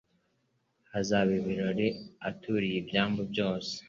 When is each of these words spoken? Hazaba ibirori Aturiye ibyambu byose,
Hazaba 0.93 1.29
ibirori 1.39 1.87
Aturiye 2.29 2.77
ibyambu 2.81 3.21
byose, 3.31 3.73